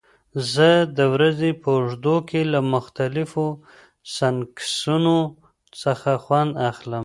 [0.51, 3.45] زه د ورځې په اوږدو کې له مختلفو
[4.15, 5.17] سنکسونو
[5.81, 6.99] څخه خوند اخلم.